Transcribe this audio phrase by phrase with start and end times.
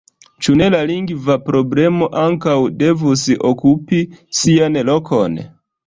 [0.45, 4.05] Ĉu ne la lingva problemo ankaŭ devus okupi
[4.43, 5.43] sian lokon?